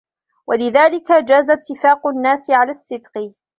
وَلِذَلِكَ 0.47 1.11
جَازَ 1.13 1.47
اتِّفَاقُ 1.49 2.07
النَّاسِ 2.07 2.49
عَلَى 2.51 2.71
الصِّدْقِ 2.71 3.33